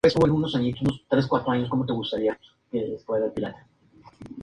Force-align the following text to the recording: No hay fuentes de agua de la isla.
No 0.03 0.07
hay 0.07 0.11
fuentes 0.31 0.53
de 0.53 0.57
agua 2.31 2.39
de 2.71 3.21
la 3.21 3.33
isla. 3.37 3.67